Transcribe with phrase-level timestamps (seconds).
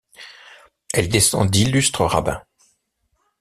[0.95, 2.41] Elle descend d'illustres rabbins.